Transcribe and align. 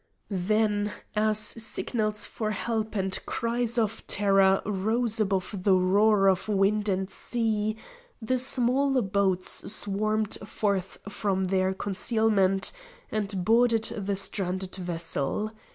Then, 0.31 0.91
as 1.15 1.37
signals 1.37 2.25
for 2.25 2.49
help 2.49 2.95
and 2.95 3.19
cries 3.27 3.77
of 3.77 4.07
terror 4.07 4.59
rose 4.65 5.19
above 5.19 5.53
the 5.61 5.75
roar 5.75 6.27
of 6.27 6.47
wind 6.49 6.89
and 6.89 7.07
sea, 7.07 7.77
the 8.19 8.39
small 8.39 8.99
boats 9.03 9.71
swarmed 9.71 10.39
forth 10.43 10.97
from 11.07 11.43
their 11.43 11.75
concealment 11.75 12.71
and 13.11 13.45
boarded 13.45 13.83
the 13.95 14.15
stranded 14.15 14.75
vessel. 14.75 15.51